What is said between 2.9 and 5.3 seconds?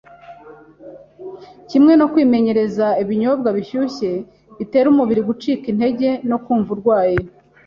ibinyobwa bishyushye bitera umubiri